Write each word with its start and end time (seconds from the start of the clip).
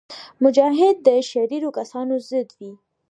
مجاهد 0.43 0.95
د 1.07 1.09
شریرو 1.29 1.69
کسانو 1.77 2.13
ضد 2.29 2.49
وي. 2.59 2.71